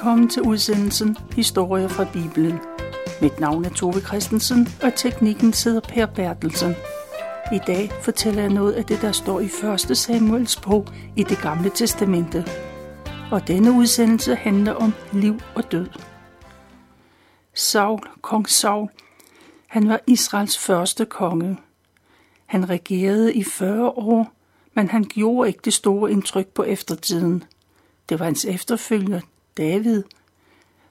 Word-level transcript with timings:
Velkommen 0.00 0.28
til 0.28 0.42
udsendelsen 0.42 1.16
Historie 1.36 1.88
fra 1.88 2.04
Bibelen. 2.12 2.58
Mit 3.22 3.40
navn 3.40 3.64
er 3.64 3.68
Tove 3.68 4.00
Christensen, 4.00 4.68
og 4.82 4.94
teknikken 4.96 5.52
sidder 5.52 5.80
Per 5.80 6.06
Bertelsen. 6.06 6.74
I 7.52 7.60
dag 7.66 7.90
fortæller 8.02 8.42
jeg 8.42 8.50
noget 8.50 8.72
af 8.72 8.84
det, 8.84 9.02
der 9.02 9.12
står 9.12 9.40
i 9.40 9.48
1. 9.90 9.96
Samuels 9.96 10.60
bog 10.60 10.86
i 11.16 11.22
det 11.22 11.38
gamle 11.42 11.70
testamente. 11.70 12.44
Og 13.32 13.48
denne 13.48 13.72
udsendelse 13.72 14.34
handler 14.34 14.72
om 14.72 14.92
liv 15.12 15.40
og 15.54 15.72
død. 15.72 15.88
Saul, 17.54 18.00
kong 18.20 18.48
Saul, 18.48 18.88
han 19.66 19.88
var 19.88 20.00
Israels 20.06 20.58
første 20.58 21.04
konge. 21.04 21.58
Han 22.46 22.68
regerede 22.68 23.34
i 23.34 23.44
40 23.44 23.88
år, 23.88 24.32
men 24.74 24.88
han 24.88 25.04
gjorde 25.04 25.48
ikke 25.48 25.60
det 25.64 25.72
store 25.72 26.12
indtryk 26.12 26.46
på 26.46 26.62
eftertiden. 26.62 27.44
Det 28.08 28.18
var 28.18 28.24
hans 28.24 28.44
efterfølger, 28.44 29.20
David, 29.60 30.02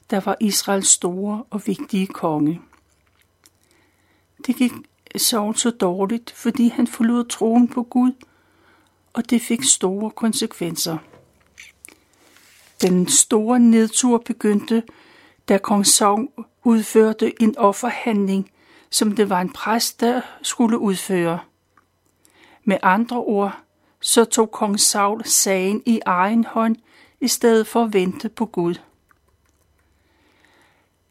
der 0.10 0.20
var 0.20 0.38
Israels 0.40 0.88
store 0.88 1.44
og 1.50 1.62
vigtige 1.66 2.08
konge. 2.08 2.62
Det 4.46 4.56
gik 4.56 4.72
Saul 5.16 5.56
så 5.56 5.70
dårligt, 5.70 6.32
fordi 6.32 6.68
han 6.68 6.88
forlod 6.88 7.26
troen 7.26 7.68
på 7.68 7.84
Gud, 7.84 8.12
og 9.14 9.30
det 9.30 9.42
fik 9.42 9.64
store 9.64 10.12
konsekvenser. 10.12 10.98
Den 12.82 13.08
store 13.08 13.60
nedtur 13.60 14.18
begyndte, 14.18 14.84
da 15.50 15.58
kong 15.58 15.88
Saul 15.88 16.28
udførte 16.64 17.42
en 17.42 17.58
offerhandling, 17.58 18.52
som 18.90 19.16
det 19.16 19.30
var 19.30 19.42
en 19.42 19.54
præst, 19.54 20.00
der 20.00 20.22
skulle 20.42 20.78
udføre. 20.78 21.40
Med 22.64 22.78
andre 22.84 23.18
ord, 23.18 23.60
så 24.02 24.26
tog 24.26 24.52
kong 24.52 24.80
Saul 24.80 25.26
sagen 25.26 25.84
i 25.86 26.00
egen 26.06 26.46
hånd, 26.46 26.76
i 27.22 27.28
stedet 27.28 27.68
for 27.68 27.84
at 27.84 27.94
vente 27.94 28.30
på 28.30 28.46
Gud. 28.46 28.76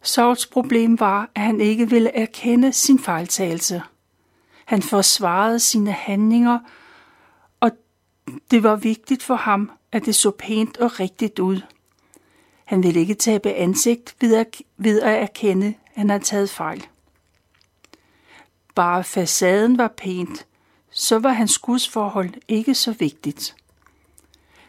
Sauls 0.03 0.47
problem 0.47 1.01
var, 1.01 1.31
at 1.35 1.43
han 1.43 1.61
ikke 1.61 1.91
ville 1.91 2.17
erkende 2.17 2.73
sin 2.73 2.99
fejltagelse. 2.99 3.83
Han 4.65 4.83
forsvarede 4.83 5.59
sine 5.59 5.93
handlinger, 5.93 6.59
og 7.61 7.71
det 8.51 8.63
var 8.63 8.77
vigtigt 8.77 9.23
for 9.23 9.35
ham, 9.35 9.71
at 9.93 10.07
det 10.07 10.15
så 10.15 10.31
pænt 10.31 10.77
og 10.77 11.01
rigtigt 11.01 11.39
ud. 11.39 11.61
Han 12.65 12.83
ville 12.83 13.01
ikke 13.01 13.15
tabe 13.15 13.53
ansigt 13.53 14.17
ved 14.21 14.35
at, 14.37 14.57
ved 14.77 15.01
at 15.01 15.23
erkende, 15.23 15.67
at 15.67 15.75
han 15.95 16.11
havde 16.11 16.25
taget 16.25 16.51
fejl. 16.51 16.87
Bare 18.75 19.05
facaden 19.05 19.79
var 19.79 19.89
pænt, 19.89 20.47
så 20.91 21.19
var 21.19 21.33
hans 21.33 21.59
gudsforhold 21.59 22.35
ikke 22.49 22.75
så 22.75 22.93
vigtigt. 22.93 23.57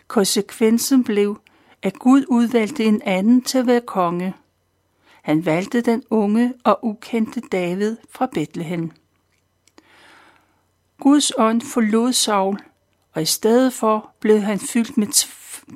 Konsekvensen 0.09 1.03
blev, 1.03 1.39
at 1.81 1.99
Gud 1.99 2.25
udvalgte 2.27 2.83
en 2.83 3.01
anden 3.01 3.41
til 3.41 3.57
at 3.57 3.67
være 3.67 3.81
konge. 3.81 4.33
Han 5.21 5.45
valgte 5.45 5.81
den 5.81 6.03
unge 6.09 6.53
og 6.63 6.79
ukendte 6.85 7.41
David 7.41 7.97
fra 8.09 8.25
Bethlehem. 8.25 8.91
Guds 10.99 11.31
ånd 11.37 11.61
forlod 11.61 12.13
Saul, 12.13 12.59
og 13.13 13.21
i 13.21 13.25
stedet 13.25 13.73
for 13.73 14.11
blev 14.19 14.39
han 14.39 14.59
fyldt 14.59 14.97
med 14.97 15.07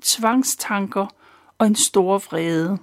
tvangstanker 0.02 1.08
og 1.58 1.68
en 1.68 1.75
stor 1.75 2.18
vrede. 2.18 2.78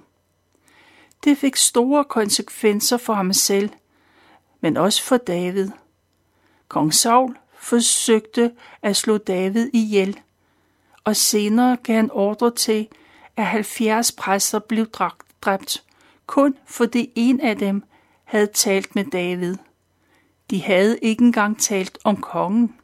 Det 1.23 1.37
fik 1.37 1.55
store 1.55 2.03
konsekvenser 2.03 2.97
for 2.97 3.13
ham 3.13 3.33
selv, 3.33 3.69
men 4.61 4.77
også 4.77 5.03
for 5.03 5.17
David. 5.17 5.69
Kong 6.67 6.93
Saul 6.93 7.37
forsøgte 7.59 8.51
at 8.81 8.95
slå 8.95 9.17
David 9.17 9.69
ihjel, 9.73 10.19
og 11.03 11.15
senere 11.15 11.77
gav 11.83 11.95
han 11.95 12.11
ordre 12.11 12.51
til, 12.51 12.87
at 13.37 13.45
70 13.45 14.11
præster 14.11 14.59
blev 14.59 14.87
dræbt, 15.41 15.83
kun 16.25 16.55
fordi 16.65 17.11
en 17.15 17.41
af 17.41 17.57
dem 17.57 17.83
havde 18.23 18.47
talt 18.47 18.95
med 18.95 19.05
David. 19.05 19.55
De 20.49 20.61
havde 20.61 20.97
ikke 21.01 21.23
engang 21.23 21.59
talt 21.59 21.97
om 22.03 22.17
kongen. 22.17 22.75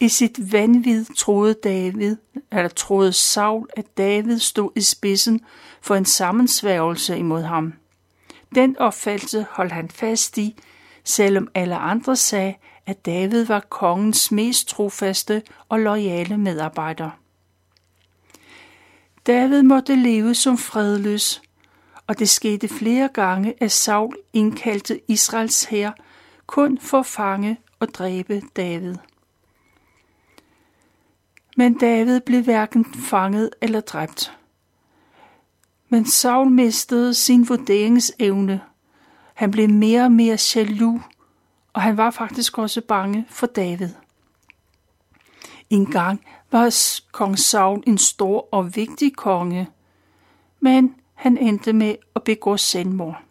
I 0.00 0.08
sit 0.08 0.52
vanvid 0.52 1.04
troede 1.16 1.54
David, 1.54 2.16
eller 2.52 2.68
troede 2.68 3.12
Saul, 3.12 3.68
at 3.76 3.96
David 3.98 4.38
stod 4.38 4.70
i 4.76 4.80
spidsen 4.80 5.40
for 5.80 5.94
en 5.94 6.04
sammensværgelse 6.04 7.18
imod 7.18 7.42
ham. 7.42 7.74
Den 8.54 8.78
opfattelse 8.78 9.46
holdt 9.50 9.72
han 9.72 9.88
fast 9.88 10.38
i, 10.38 10.56
selvom 11.04 11.48
alle 11.54 11.76
andre 11.76 12.16
sagde, 12.16 12.54
at 12.86 13.06
David 13.06 13.44
var 13.44 13.60
kongens 13.60 14.30
mest 14.30 14.68
trofaste 14.68 15.42
og 15.68 15.80
loyale 15.80 16.38
medarbejder. 16.38 17.10
David 19.26 19.62
måtte 19.62 19.94
leve 19.96 20.34
som 20.34 20.58
fredløs, 20.58 21.42
og 22.06 22.18
det 22.18 22.28
skete 22.28 22.68
flere 22.68 23.08
gange, 23.08 23.54
at 23.60 23.72
Saul 23.72 24.16
indkaldte 24.32 25.00
Israels 25.08 25.64
hær 25.64 25.90
kun 26.46 26.78
for 26.78 26.98
at 26.98 27.06
fange 27.06 27.60
og 27.80 27.88
dræbe 27.88 28.42
David. 28.56 28.94
Men 31.56 31.78
David 31.78 32.20
blev 32.20 32.42
hverken 32.42 32.94
fanget 32.94 33.50
eller 33.60 33.80
dræbt. 33.80 34.32
Men 35.88 36.06
Saul 36.06 36.50
mistede 36.50 37.14
sin 37.14 37.48
vurderingsevne. 37.48 38.60
Han 39.34 39.50
blev 39.50 39.68
mere 39.68 40.04
og 40.04 40.12
mere 40.12 40.38
jaloux 40.54 41.00
og 41.72 41.82
han 41.82 41.96
var 41.96 42.10
faktisk 42.10 42.58
også 42.58 42.80
bange 42.80 43.26
for 43.28 43.46
David. 43.46 43.90
En 45.70 45.86
gang 45.86 46.24
var 46.50 46.74
kong 47.12 47.38
Saul 47.38 47.82
en 47.86 47.98
stor 47.98 48.48
og 48.54 48.76
vigtig 48.76 49.16
konge, 49.16 49.68
men 50.60 50.94
han 51.14 51.38
endte 51.38 51.72
med 51.72 51.96
at 52.14 52.24
begå 52.24 52.56
selvmord. 52.56 53.22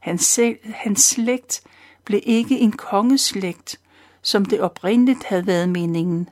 Hans, 0.00 0.24
selv, 0.24 0.58
hans 0.64 1.00
slægt 1.02 1.62
blev 2.04 2.20
ikke 2.22 2.58
en 2.58 2.72
kongeslægt, 2.72 3.80
som 4.22 4.44
det 4.44 4.60
oprindeligt 4.60 5.24
havde 5.24 5.46
været 5.46 5.68
meningen. 5.68 6.28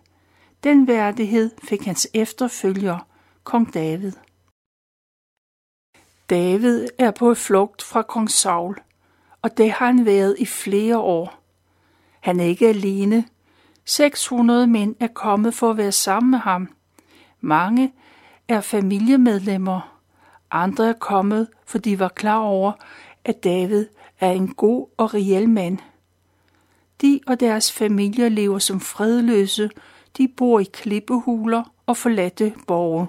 Den 0.64 0.86
værdighed 0.86 1.50
fik 1.62 1.84
hans 1.84 2.08
efterfølger, 2.14 3.06
kong 3.44 3.74
David. 3.74 4.12
David 6.30 6.88
er 6.98 7.10
på 7.10 7.34
flugt 7.34 7.82
fra 7.82 8.02
kong 8.02 8.30
Saul– 8.30 8.76
og 9.42 9.56
det 9.56 9.72
har 9.72 9.86
han 9.86 10.06
været 10.06 10.36
i 10.38 10.46
flere 10.46 10.98
år. 10.98 11.38
Han 12.20 12.40
er 12.40 12.44
ikke 12.44 12.68
alene. 12.68 13.24
600 13.84 14.66
mænd 14.66 14.94
er 15.00 15.06
kommet 15.06 15.54
for 15.54 15.70
at 15.70 15.76
være 15.76 15.92
sammen 15.92 16.30
med 16.30 16.38
ham. 16.38 16.68
Mange 17.40 17.92
er 18.48 18.60
familiemedlemmer. 18.60 19.98
Andre 20.50 20.88
er 20.88 20.92
kommet, 20.92 21.48
for 21.66 21.78
de 21.78 21.98
var 21.98 22.08
klar 22.08 22.38
over, 22.38 22.72
at 23.24 23.44
David 23.44 23.86
er 24.20 24.30
en 24.30 24.54
god 24.54 24.86
og 24.96 25.14
reel 25.14 25.48
mand. 25.48 25.78
De 27.00 27.20
og 27.26 27.40
deres 27.40 27.72
familier 27.72 28.28
lever 28.28 28.58
som 28.58 28.80
fredløse. 28.80 29.70
De 30.16 30.28
bor 30.28 30.60
i 30.60 30.64
klippehuler 30.72 31.62
og 31.86 31.96
forladte 31.96 32.54
borge. 32.66 33.06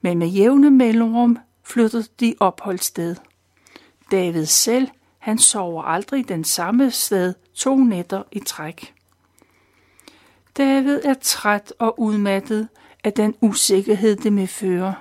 Men 0.00 0.18
med 0.18 0.28
jævne 0.28 0.70
mellemrum 0.70 1.38
flytter 1.64 2.02
de 2.20 2.34
opholdssted. 2.40 3.16
David 4.12 4.46
selv, 4.46 4.88
han 5.18 5.38
sover 5.38 5.82
aldrig 5.82 6.28
den 6.28 6.44
samme 6.44 6.90
sted 6.90 7.34
to 7.54 7.76
nætter 7.76 8.22
i 8.32 8.40
træk. 8.40 8.94
David 10.56 11.00
er 11.04 11.14
træt 11.22 11.72
og 11.78 12.00
udmattet 12.00 12.68
af 13.04 13.12
den 13.12 13.34
usikkerhed, 13.40 14.16
det 14.16 14.32
medfører. 14.32 14.92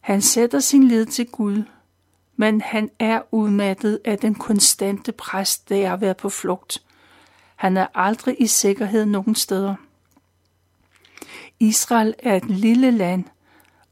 Han 0.00 0.22
sætter 0.22 0.60
sin 0.60 0.88
lid 0.88 1.06
til 1.06 1.26
Gud, 1.26 1.62
men 2.36 2.60
han 2.60 2.90
er 2.98 3.22
udmattet 3.30 4.00
af 4.04 4.18
den 4.18 4.34
konstante 4.34 5.12
pres, 5.12 5.58
der 5.58 5.86
er 5.86 5.92
at 5.92 6.00
være 6.00 6.14
på 6.14 6.28
flugt. 6.28 6.82
Han 7.56 7.76
er 7.76 7.86
aldrig 7.94 8.36
i 8.38 8.46
sikkerhed 8.46 9.06
nogen 9.06 9.34
steder. 9.34 9.74
Israel 11.60 12.14
er 12.18 12.36
et 12.36 12.50
lille 12.50 12.90
land, 12.90 13.24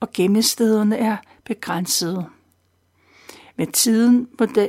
og 0.01 0.13
gemmestederne 0.13 0.97
er 0.97 1.17
begrænsede. 1.45 2.27
Med 3.61 3.67
tiden 3.67 4.29
må, 4.39 4.47
da, 4.47 4.69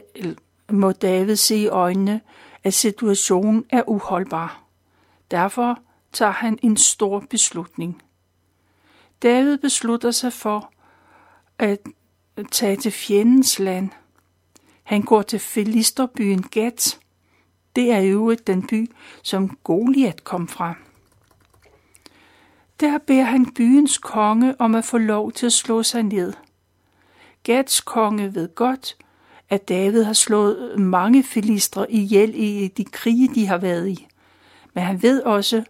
må 0.70 0.92
David 0.92 1.36
se 1.36 1.56
i 1.56 1.68
øjnene, 1.68 2.22
at 2.64 2.74
situationen 2.74 3.66
er 3.70 3.90
uholdbar. 3.90 4.64
Derfor 5.32 5.80
tager 6.12 6.32
han 6.32 6.60
en 6.62 6.78
stor 6.78 7.20
beslutning. 7.30 8.02
David 9.24 9.58
beslutter 9.58 10.12
sig 10.12 10.34
for 10.34 10.74
at 11.60 11.80
tage 12.52 12.76
til 12.76 12.92
fjendens 12.92 13.60
land. 13.60 13.90
Han 14.84 15.02
går 15.02 15.22
til 15.22 15.40
filisterbyen 15.40 16.44
Gat. 16.44 17.00
Det 17.76 17.92
er 17.92 18.00
jo 18.00 18.34
den 18.34 18.68
by, 18.68 18.92
som 19.24 19.58
Goliat 19.64 20.24
kom 20.24 20.48
fra. 20.48 20.74
Der 22.80 22.98
beder 22.98 23.24
han 23.24 23.54
byens 23.54 23.98
konge 23.98 24.62
om 24.62 24.76
at 24.76 24.86
få 24.86 24.98
lov 24.98 25.32
til 25.32 25.46
at 25.46 25.54
slå 25.54 25.84
sig 25.84 26.04
ned– 26.04 26.34
Gats 27.44 27.82
konge 27.82 28.36
ved 28.36 28.56
godt, 28.56 28.98
at 29.50 29.70
David 29.70 30.04
har 30.04 30.14
slået 30.14 30.80
mange 30.80 31.24
filistre 31.24 31.92
ihjel 31.92 32.32
i 32.36 32.68
de 32.68 32.84
krige, 32.84 33.36
de 33.36 33.48
har 33.48 33.58
været 33.58 33.88
i. 33.88 34.08
Men 34.74 34.84
han 34.84 35.02
ved 35.02 35.22
også, 35.22 35.64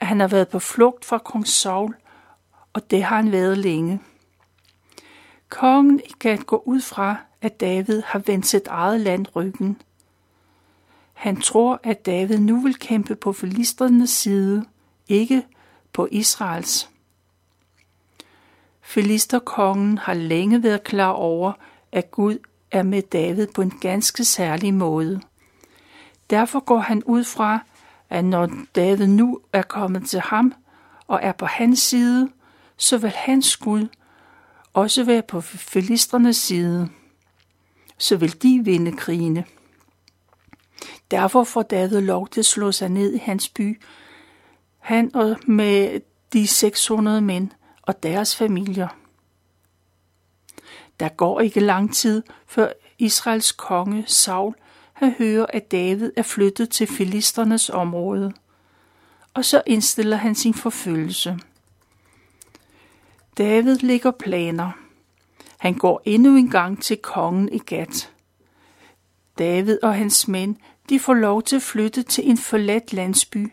at 0.00 0.06
han 0.06 0.20
har 0.20 0.28
været 0.28 0.48
på 0.48 0.58
flugt 0.58 1.04
fra 1.04 1.18
kong 1.18 1.46
Saul, 1.46 1.94
og 2.72 2.90
det 2.90 3.04
har 3.04 3.16
han 3.16 3.32
været 3.32 3.58
længe. 3.58 4.00
Kongen 5.48 6.00
kan 6.20 6.38
gå 6.38 6.62
ud 6.66 6.80
fra, 6.80 7.16
at 7.42 7.60
David 7.60 8.02
har 8.06 8.18
vendt 8.18 8.46
sit 8.46 8.66
eget 8.66 9.00
land 9.00 9.26
ryggen. 9.36 9.82
Han 11.12 11.40
tror, 11.40 11.80
at 11.82 12.06
David 12.06 12.38
nu 12.38 12.60
vil 12.60 12.78
kæmpe 12.78 13.16
på 13.16 13.32
filistrenes 13.32 14.10
side, 14.10 14.64
ikke 15.08 15.46
på 15.92 16.08
Israels. 16.10 16.90
Filisterkongen 18.88 19.98
har 19.98 20.14
længe 20.14 20.62
været 20.62 20.84
klar 20.84 21.10
over, 21.10 21.52
at 21.92 22.10
Gud 22.10 22.38
er 22.70 22.82
med 22.82 23.02
David 23.02 23.46
på 23.46 23.62
en 23.62 23.78
ganske 23.80 24.24
særlig 24.24 24.74
måde. 24.74 25.20
Derfor 26.30 26.60
går 26.60 26.78
han 26.78 27.02
ud 27.04 27.24
fra, 27.24 27.60
at 28.10 28.24
når 28.24 28.50
David 28.76 29.06
nu 29.06 29.40
er 29.52 29.62
kommet 29.62 30.08
til 30.08 30.20
ham 30.20 30.54
og 31.06 31.20
er 31.22 31.32
på 31.32 31.46
hans 31.46 31.78
side, 31.78 32.28
så 32.76 32.98
vil 32.98 33.10
hans 33.10 33.56
Gud 33.56 33.88
også 34.72 35.04
være 35.04 35.22
på 35.22 35.40
filisternes 35.40 36.36
side. 36.36 36.88
Så 37.98 38.16
vil 38.16 38.42
de 38.42 38.60
vinde 38.64 38.96
krigene. 38.96 39.44
Derfor 41.10 41.44
får 41.44 41.62
David 41.62 42.00
lov 42.00 42.28
til 42.28 42.40
at 42.40 42.46
slå 42.46 42.72
sig 42.72 42.88
ned 42.88 43.14
i 43.14 43.18
hans 43.18 43.48
by, 43.48 43.80
han 44.78 45.10
og 45.14 45.36
med 45.46 46.00
de 46.32 46.46
600 46.46 47.20
mænd 47.20 47.50
og 47.88 48.02
deres 48.02 48.36
familier. 48.36 48.88
Der 51.00 51.08
går 51.08 51.40
ikke 51.40 51.60
lang 51.60 51.94
tid, 51.94 52.22
før 52.46 52.72
Israels 52.98 53.52
konge 53.52 54.04
Saul 54.06 54.54
han 54.92 55.12
hører, 55.12 55.46
at 55.48 55.72
David 55.72 56.12
er 56.16 56.22
flyttet 56.22 56.70
til 56.70 56.86
filisternes 56.86 57.70
område, 57.70 58.32
og 59.34 59.44
så 59.44 59.62
indstiller 59.66 60.16
han 60.16 60.34
sin 60.34 60.54
forfølgelse. 60.54 61.38
David 63.38 63.76
lægger 63.76 64.10
planer. 64.10 64.70
Han 65.58 65.74
går 65.74 66.02
endnu 66.04 66.36
en 66.36 66.50
gang 66.50 66.82
til 66.82 66.96
kongen 66.96 67.48
i 67.52 67.58
Gat. 67.58 68.12
David 69.38 69.78
og 69.82 69.94
hans 69.94 70.28
mænd, 70.28 70.56
de 70.88 71.00
får 71.00 71.14
lov 71.14 71.42
til 71.42 71.56
at 71.56 71.62
flytte 71.62 72.02
til 72.02 72.30
en 72.30 72.38
forladt 72.38 72.92
landsby. 72.92 73.52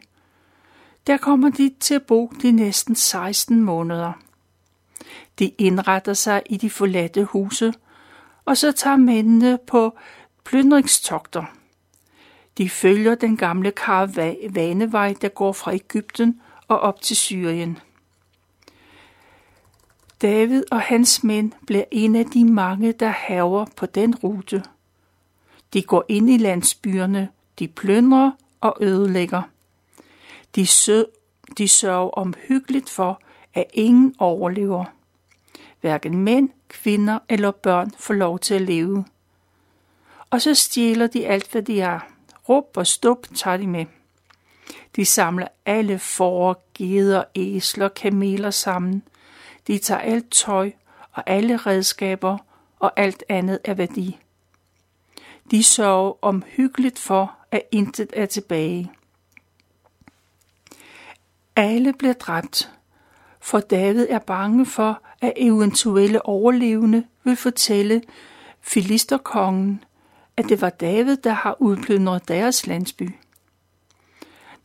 Der 1.07 1.17
kommer 1.17 1.49
de 1.49 1.75
til 1.79 1.93
at 1.93 2.03
bo 2.03 2.33
de 2.41 2.51
næsten 2.51 2.95
16 2.95 3.61
måneder. 3.61 4.25
De 5.39 5.47
indretter 5.57 6.13
sig 6.13 6.41
i 6.45 6.57
de 6.57 6.69
forladte 6.69 7.23
huse, 7.23 7.73
og 8.45 8.57
så 8.57 8.71
tager 8.71 8.97
mændene 8.97 9.59
på 9.67 9.97
plyndringstogter. 10.43 11.43
De 12.57 12.69
følger 12.69 13.15
den 13.15 13.37
gamle 13.37 13.71
karavanevej, 13.71 15.15
der 15.21 15.29
går 15.29 15.53
fra 15.53 15.73
Ægypten 15.73 16.41
og 16.67 16.79
op 16.79 17.01
til 17.01 17.15
Syrien. 17.15 17.79
David 20.21 20.63
og 20.71 20.81
hans 20.81 21.23
mænd 21.23 21.51
bliver 21.67 21.83
en 21.91 22.15
af 22.15 22.25
de 22.25 22.45
mange, 22.45 22.91
der 22.91 23.09
haver 23.09 23.65
på 23.75 23.85
den 23.85 24.15
rute. 24.15 24.63
De 25.73 25.81
går 25.81 26.05
ind 26.07 26.29
i 26.29 26.38
landsbyerne, 26.38 27.29
de 27.59 27.67
plyndrer 27.67 28.31
og 28.61 28.77
ødelægger. 28.81 29.41
De, 30.55 30.67
sø, 30.67 31.03
de 31.57 31.67
sørger 31.67 32.09
omhyggeligt 32.09 32.89
for, 32.89 33.21
at 33.53 33.65
ingen 33.73 34.15
overlever. 34.17 34.94
Hverken 35.85 36.17
mænd, 36.17 36.49
kvinder 36.67 37.19
eller 37.29 37.51
børn 37.51 37.91
får 37.97 38.13
lov 38.13 38.39
til 38.39 38.53
at 38.53 38.61
leve. 38.61 39.05
Og 40.29 40.41
så 40.41 40.53
stjæler 40.53 41.07
de 41.07 41.27
alt, 41.27 41.51
hvad 41.51 41.61
de 41.61 41.79
har. 41.79 42.07
Råb 42.49 42.77
og 42.77 42.87
stup 42.87 43.27
tager 43.35 43.57
de 43.57 43.67
med. 43.67 43.85
De 44.95 45.05
samler 45.05 45.47
alle 45.65 45.99
får, 45.99 46.63
geder, 46.73 47.23
æsler, 47.35 47.87
kameler 47.87 48.51
sammen. 48.51 49.03
De 49.67 49.77
tager 49.77 50.01
alt 50.01 50.31
tøj 50.31 50.71
og 51.11 51.23
alle 51.25 51.57
redskaber 51.57 52.38
og 52.79 52.91
alt 52.95 53.23
andet 53.29 53.59
af 53.63 53.77
værdi. 53.77 54.19
De 55.51 55.63
sørger 55.63 56.13
omhyggeligt 56.21 56.99
for, 56.99 57.35
at 57.51 57.61
intet 57.71 58.09
er 58.13 58.25
tilbage. 58.25 58.91
Alle 61.55 61.93
bliver 61.93 62.13
dræbt, 62.13 62.71
for 63.39 63.59
David 63.59 64.07
er 64.09 64.19
bange 64.19 64.65
for, 64.65 65.01
at 65.21 65.33
eventuelle 65.35 66.25
overlevende 66.25 67.03
vil 67.23 67.35
fortælle 67.35 68.01
filisterkongen, 68.62 69.83
at 70.38 70.45
det 70.50 70.62
var 70.62 70.69
David, 70.69 71.17
der 71.17 71.33
har 71.33 71.56
udplyndret 71.59 72.27
deres 72.27 72.67
landsby. 72.67 73.09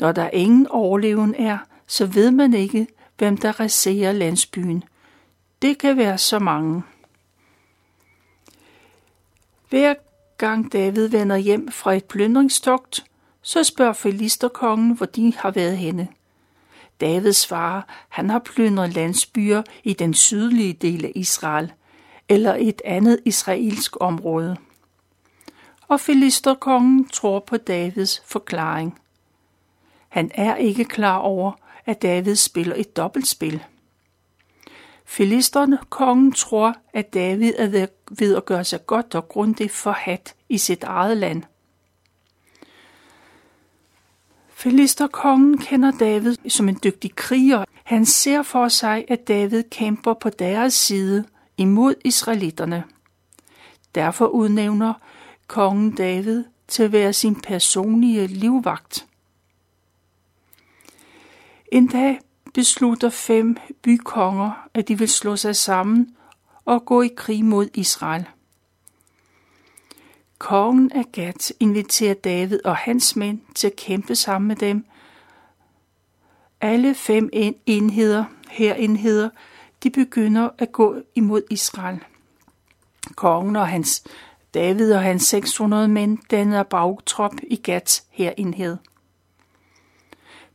Når 0.00 0.12
der 0.12 0.30
ingen 0.30 0.66
overlevende 0.66 1.38
er, 1.38 1.58
så 1.86 2.06
ved 2.06 2.30
man 2.30 2.54
ikke, 2.54 2.86
hvem 3.18 3.36
der 3.36 3.60
raserer 3.60 4.12
landsbyen. 4.12 4.84
Det 5.62 5.78
kan 5.78 5.96
være 5.96 6.18
så 6.18 6.38
mange. 6.38 6.82
Hver 9.68 9.94
gang 10.38 10.72
David 10.72 11.08
vender 11.08 11.36
hjem 11.36 11.70
fra 11.70 11.92
et 11.92 12.04
plyndringstogt, 12.04 13.04
så 13.42 13.64
spørger 13.64 13.92
filisterkongen, 13.92 14.96
hvor 14.96 15.06
de 15.06 15.34
har 15.36 15.50
været 15.50 15.78
henne. 15.78 16.08
David 17.00 17.46
far, 17.48 17.86
han 18.08 18.30
har 18.30 18.38
plyndret 18.38 18.94
landsbyer 18.94 19.62
i 19.84 19.92
den 19.92 20.14
sydlige 20.14 20.72
del 20.72 21.04
af 21.04 21.12
Israel, 21.14 21.72
eller 22.28 22.54
et 22.58 22.82
andet 22.84 23.20
israelsk 23.24 23.96
område. 24.00 24.56
Og 25.88 26.00
filisterkongen 26.00 27.08
tror 27.08 27.40
på 27.40 27.56
Davids 27.56 28.22
forklaring. 28.26 28.98
Han 30.08 30.30
er 30.34 30.56
ikke 30.56 30.84
klar 30.84 31.16
over, 31.16 31.52
at 31.86 32.02
David 32.02 32.36
spiller 32.36 32.74
et 32.76 32.96
dobbeltspil. 32.96 33.64
Filisterne 35.04 35.78
kongen 35.88 36.32
tror, 36.32 36.74
at 36.92 37.14
David 37.14 37.52
er 37.58 37.86
ved 38.10 38.36
at 38.36 38.44
gøre 38.44 38.64
sig 38.64 38.86
godt 38.86 39.14
og 39.14 39.28
grundigt 39.28 39.72
forhat 39.72 40.34
i 40.48 40.58
sit 40.58 40.84
eget 40.84 41.16
land. 41.16 41.42
Filisterkongen 44.60 45.58
kender 45.58 45.90
David 45.90 46.36
som 46.48 46.68
en 46.68 46.78
dygtig 46.84 47.14
kriger. 47.14 47.64
Han 47.84 48.06
ser 48.06 48.42
for 48.42 48.68
sig, 48.68 49.04
at 49.08 49.28
David 49.28 49.62
kæmper 49.70 50.14
på 50.14 50.30
deres 50.30 50.74
side 50.74 51.24
imod 51.56 51.94
israelitterne. 52.04 52.84
Derfor 53.94 54.26
udnævner 54.26 54.94
kongen 55.46 55.94
David 55.94 56.44
til 56.68 56.82
at 56.82 56.92
være 56.92 57.12
sin 57.12 57.40
personlige 57.40 58.26
livvagt. 58.26 59.06
En 61.72 61.86
dag 61.86 62.18
beslutter 62.54 63.10
fem 63.10 63.56
bykonger, 63.82 64.68
at 64.74 64.88
de 64.88 64.98
vil 64.98 65.08
slå 65.08 65.36
sig 65.36 65.56
sammen 65.56 66.16
og 66.64 66.84
gå 66.84 67.02
i 67.02 67.10
krig 67.16 67.44
mod 67.44 67.68
Israel. 67.74 68.26
Kongen 70.40 70.92
af 70.92 71.04
Gat 71.12 71.52
inviterer 71.60 72.14
David 72.14 72.64
og 72.64 72.76
hans 72.76 73.16
mænd 73.16 73.40
til 73.54 73.66
at 73.66 73.76
kæmpe 73.76 74.14
sammen 74.14 74.48
med 74.48 74.56
dem. 74.56 74.86
Alle 76.60 76.94
fem 76.94 77.30
enheder, 77.66 78.24
herenheder, 78.50 79.28
de 79.82 79.90
begynder 79.90 80.48
at 80.58 80.72
gå 80.72 80.96
imod 81.14 81.42
Israel. 81.50 82.00
Kongen 83.16 83.56
og 83.56 83.68
hans 83.68 84.04
David 84.54 84.92
og 84.92 85.02
hans 85.02 85.22
600 85.22 85.88
mænd 85.88 86.18
danner 86.30 86.62
bagtrop 86.62 87.34
i 87.42 87.56
Gats 87.56 88.04
herenhed. 88.10 88.76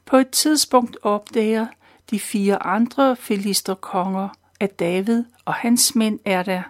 På 0.06 0.18
et 0.18 0.30
tidspunkt 0.30 0.98
opdager 1.02 1.68
de 2.10 2.20
fire 2.20 2.64
andre 2.64 3.16
filisterkonger, 3.16 4.30
at 4.60 4.80
David 4.80 5.24
og 5.46 5.54
hans 5.54 5.96
mænd 5.96 6.20
er 6.26 6.44
der. 6.44 6.62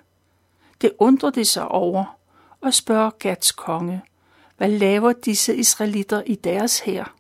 Det 0.82 0.92
undrer 1.00 1.30
de 1.30 1.46
sig 1.46 1.68
over 1.68 2.16
og 2.66 2.74
spørger 2.74 3.10
Gats 3.10 3.52
konge, 3.52 4.02
hvad 4.58 4.70
laver 4.70 5.14
disse 5.14 5.56
israelitter 5.56 6.24
i 6.26 6.36
deres 6.36 6.80
hær? 6.80 7.16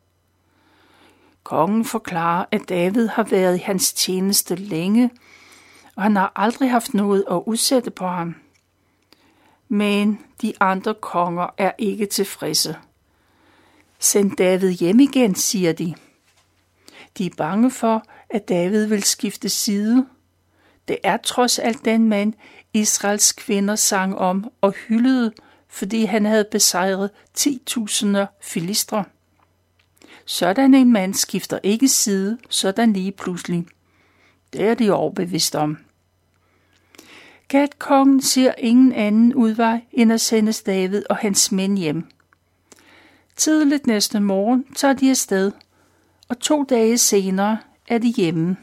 Kongen 1.43 1.85
forklarer, 1.85 2.45
at 2.51 2.69
David 2.69 3.07
har 3.07 3.23
været 3.23 3.55
i 3.55 3.61
hans 3.61 3.93
tjeneste 3.93 4.55
længe, 4.55 5.09
og 5.95 6.03
han 6.03 6.15
har 6.15 6.31
aldrig 6.35 6.71
haft 6.71 6.93
noget 6.93 7.25
at 7.31 7.43
udsætte 7.45 7.91
på 7.91 8.07
ham. 8.07 8.35
Men 9.67 10.19
de 10.41 10.53
andre 10.59 10.93
konger 10.93 11.47
er 11.57 11.71
ikke 11.77 12.05
tilfredse. 12.05 12.77
Send 13.99 14.37
David 14.37 14.71
hjem 14.71 14.99
igen, 14.99 15.35
siger 15.35 15.73
de. 15.73 15.95
De 17.17 17.25
er 17.25 17.35
bange 17.37 17.71
for, 17.71 18.03
at 18.29 18.49
David 18.49 18.85
vil 18.85 19.03
skifte 19.03 19.49
side. 19.49 20.07
Det 20.87 20.97
er 21.03 21.17
trods 21.17 21.59
alt 21.59 21.85
den 21.85 22.09
mand, 22.09 22.33
Israels 22.75 23.31
kvinder 23.33 23.75
sang 23.75 24.17
om 24.17 24.51
og 24.61 24.71
hyldede, 24.71 25.33
fordi 25.67 26.05
han 26.05 26.25
havde 26.25 26.47
besejret 26.51 27.09
10.000 27.37 28.17
filistre. 28.41 29.03
Sådan 30.25 30.73
en 30.73 30.93
mand 30.93 31.13
skifter 31.13 31.59
ikke 31.63 31.87
side, 31.87 32.37
sådan 32.49 32.93
lige 32.93 33.11
pludselig. 33.11 33.65
Det 34.53 34.61
er 34.61 34.73
de 34.73 34.91
overbevist 34.91 35.55
om. 35.55 35.77
Gatkongen 37.47 38.21
ser 38.21 38.53
ingen 38.57 38.93
anden 38.93 39.33
udvej 39.33 39.81
end 39.91 40.13
at 40.13 40.21
sende 40.21 40.53
David 40.53 41.03
og 41.09 41.17
hans 41.17 41.51
mænd 41.51 41.77
hjem. 41.77 42.07
Tidligt 43.35 43.87
næste 43.87 44.19
morgen 44.19 44.65
tager 44.75 44.93
de 44.93 45.09
afsted, 45.09 45.51
og 46.29 46.39
to 46.39 46.63
dage 46.63 46.97
senere 46.97 47.57
er 47.87 47.97
de 47.97 48.07
hjemme. 48.07 48.57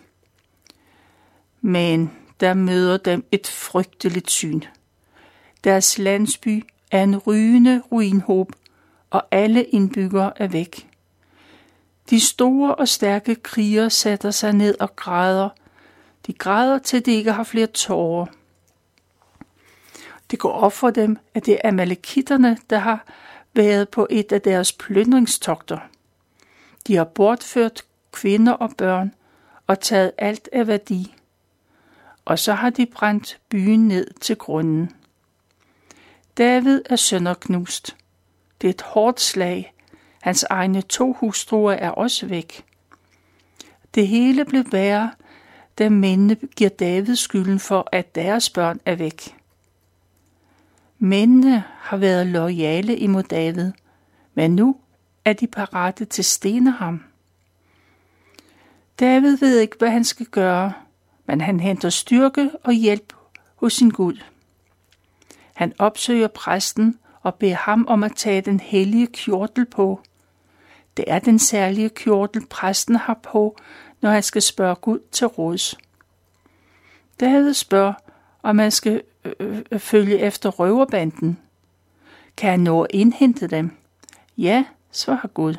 Men 1.60 2.10
der 2.42 2.54
møder 2.54 2.96
dem 2.96 3.24
et 3.32 3.46
frygteligt 3.46 4.30
syn. 4.30 4.60
Deres 5.64 5.98
landsby 5.98 6.64
er 6.90 7.02
en 7.02 7.18
rygende 7.18 7.82
ruinhob, 7.92 8.52
og 9.10 9.26
alle 9.30 9.64
indbyggere 9.64 10.32
er 10.36 10.48
væk. 10.48 10.88
De 12.10 12.20
store 12.20 12.74
og 12.74 12.88
stærke 12.88 13.34
krigere 13.34 13.90
sætter 13.90 14.30
sig 14.30 14.52
ned 14.52 14.74
og 14.80 14.96
græder. 14.96 15.48
De 16.26 16.32
græder 16.32 16.78
til 16.78 17.06
de 17.06 17.12
ikke 17.12 17.32
har 17.32 17.44
flere 17.44 17.66
tårer. 17.66 18.26
Det 20.30 20.38
går 20.38 20.52
op 20.52 20.72
for 20.72 20.90
dem, 20.90 21.18
at 21.34 21.46
det 21.46 21.54
er 21.54 21.68
amalekitterne, 21.68 22.58
der 22.70 22.78
har 22.78 23.06
været 23.54 23.88
på 23.88 24.06
et 24.10 24.32
af 24.32 24.40
deres 24.40 24.72
plyndringstogter. 24.72 25.78
De 26.86 26.96
har 26.96 27.04
bortført 27.04 27.82
kvinder 28.12 28.52
og 28.52 28.70
børn 28.78 29.14
og 29.66 29.80
taget 29.80 30.12
alt 30.18 30.48
af 30.52 30.66
værdi. 30.66 31.14
Og 32.24 32.38
så 32.38 32.52
har 32.52 32.70
de 32.70 32.86
brændt 32.86 33.40
byen 33.48 33.88
ned 33.88 34.06
til 34.20 34.36
grunden. 34.36 34.90
David 36.38 36.82
er 36.90 36.96
sønderknust. 36.96 37.96
Det 38.60 38.68
er 38.68 38.72
et 38.72 38.82
hårdt 38.82 39.20
slag. 39.20 39.74
Hans 40.22 40.42
egne 40.50 40.82
to 40.82 41.12
hustruer 41.12 41.72
er 41.72 41.90
også 41.90 42.26
væk. 42.26 42.64
Det 43.94 44.08
hele 44.08 44.44
blev 44.44 44.64
værre, 44.72 45.12
da 45.78 45.88
mændene 45.88 46.36
giver 46.56 46.70
David 46.70 47.16
skylden 47.16 47.58
for, 47.58 47.88
at 47.92 48.14
deres 48.14 48.50
børn 48.50 48.80
er 48.86 48.94
væk. 48.94 49.36
Mændene 50.98 51.64
har 51.78 51.96
været 51.96 52.26
loyale 52.26 52.96
imod 52.96 53.22
David, 53.22 53.72
men 54.34 54.56
nu 54.56 54.76
er 55.24 55.32
de 55.32 55.46
parate 55.46 56.04
til 56.04 56.22
at 56.22 56.26
stene 56.26 56.70
ham. 56.70 57.04
David 59.00 59.36
ved 59.36 59.58
ikke, 59.58 59.76
hvad 59.78 59.90
han 59.90 60.04
skal 60.04 60.26
gøre, 60.26 60.72
men 61.32 61.40
han 61.40 61.60
henter 61.60 61.90
styrke 61.90 62.50
og 62.62 62.72
hjælp 62.72 63.12
hos 63.56 63.72
sin 63.72 63.90
Gud. 63.90 64.22
Han 65.54 65.72
opsøger 65.78 66.28
præsten 66.28 66.98
og 67.22 67.34
beder 67.34 67.54
ham 67.54 67.86
om 67.88 68.04
at 68.04 68.12
tage 68.16 68.40
den 68.40 68.60
hellige 68.60 69.06
kjortel 69.06 69.66
på. 69.66 70.00
Det 70.96 71.04
er 71.08 71.18
den 71.18 71.38
særlige 71.38 71.88
kjortel, 71.88 72.46
præsten 72.46 72.96
har 72.96 73.18
på, 73.22 73.56
når 74.00 74.10
han 74.10 74.22
skal 74.22 74.42
spørge 74.42 74.74
Gud 74.74 74.98
til 75.12 75.26
råds. 75.26 75.78
David 77.20 77.54
spørger, 77.54 77.94
om 78.42 78.56
man 78.56 78.70
skal 78.70 79.02
øh, 79.24 79.62
øh, 79.70 79.80
følge 79.80 80.18
efter 80.18 80.50
røverbanden. 80.50 81.38
Kan 82.36 82.50
han 82.50 82.60
nå 82.60 82.82
at 82.82 82.90
indhente 82.90 83.46
dem? 83.46 83.70
Ja, 84.38 84.64
svarer 84.90 85.28
Gud. 85.28 85.54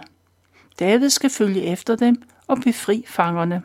David 0.80 1.10
skal 1.10 1.30
følge 1.30 1.62
efter 1.63 1.96
dem 1.96 2.24
og 2.48 2.58
befri 2.58 3.06
fangerne. 3.08 3.63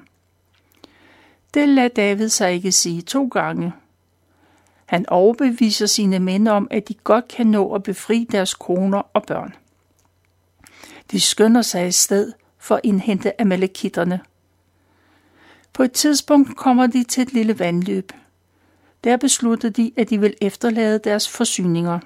Det 1.54 1.68
lader 1.68 1.88
David 1.88 2.28
sig 2.28 2.52
ikke 2.52 2.72
sige 2.72 3.02
to 3.02 3.28
gange. 3.28 3.72
Han 4.86 5.08
overbeviser 5.08 5.86
sine 5.86 6.18
mænd 6.18 6.48
om, 6.48 6.68
at 6.70 6.88
de 6.88 6.94
godt 6.94 7.28
kan 7.28 7.46
nå 7.46 7.74
at 7.74 7.82
befri 7.82 8.26
deres 8.32 8.54
koner 8.54 9.02
og 9.12 9.22
børn. 9.22 9.54
De 11.10 11.20
skynder 11.20 11.62
sig 11.62 11.88
i 11.88 11.92
sted 11.92 12.32
for 12.58 12.74
at 12.74 12.80
indhente 12.84 13.40
amalekitterne. 13.40 14.20
På 15.72 15.82
et 15.82 15.92
tidspunkt 15.92 16.56
kommer 16.56 16.86
de 16.86 17.04
til 17.04 17.22
et 17.22 17.32
lille 17.32 17.58
vandløb. 17.58 18.12
Der 19.04 19.16
beslutter 19.16 19.68
de, 19.68 19.92
at 19.96 20.10
de 20.10 20.20
vil 20.20 20.34
efterlade 20.40 20.98
deres 20.98 21.28
forsyninger. 21.28 21.98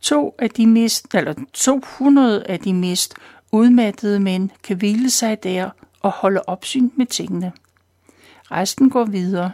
To 0.00 0.34
af 0.38 0.50
de 0.50 0.66
mest, 0.66 1.14
eller 1.14 1.34
200 1.52 2.44
af 2.46 2.60
de 2.60 2.74
mest 2.74 3.14
udmattede 3.52 4.20
mænd 4.20 4.50
kan 4.62 4.76
hvile 4.76 5.10
sig 5.10 5.42
der 5.42 5.70
og 6.00 6.10
holde 6.10 6.42
opsyn 6.46 6.90
med 6.96 7.06
tingene. 7.06 7.52
Resten 8.52 8.90
går 8.90 9.04
videre. 9.04 9.52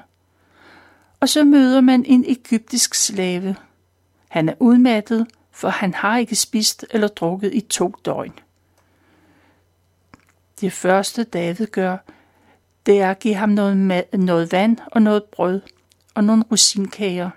Og 1.21 1.29
så 1.29 1.45
møder 1.45 1.81
man 1.81 2.05
en 2.05 2.25
egyptisk 2.29 2.95
slave. 2.95 3.57
Han 4.29 4.49
er 4.49 4.55
udmattet, 4.61 5.27
for 5.53 5.69
han 5.69 5.95
har 5.95 6.19
ikke 6.19 6.37
spist 6.37 6.87
eller 6.91 7.09
drukket 7.09 7.55
i 7.55 7.61
to 7.61 7.95
døgn. 8.05 8.33
Det 10.61 10.73
første 10.73 11.25
David 11.25 11.67
gør, 11.67 11.97
det 12.87 13.01
er 13.01 13.11
at 13.11 13.19
give 13.19 13.35
ham 13.35 13.49
noget, 13.49 13.77
mad, 13.77 14.19
noget 14.19 14.53
vand 14.53 14.79
og 14.87 15.03
noget 15.03 15.25
brød 15.25 15.61
og 16.15 16.25
nogle 16.25 16.45
rosinkager. 16.51 17.31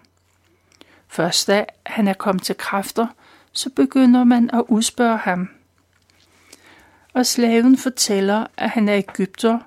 Først 1.08 1.48
da 1.48 1.66
han 1.86 2.08
er 2.08 2.14
kommet 2.14 2.44
til 2.44 2.58
kræfter, 2.58 3.08
så 3.52 3.70
begynder 3.70 4.24
man 4.24 4.50
at 4.54 4.64
udspørge 4.68 5.18
ham. 5.18 5.50
Og 7.14 7.26
slaven 7.26 7.78
fortæller, 7.78 8.48
at 8.58 8.70
han 8.70 8.90
er 8.90 8.96
egypter, 8.96 9.60